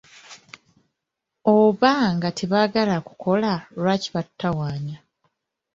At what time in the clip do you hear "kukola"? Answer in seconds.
3.07-3.53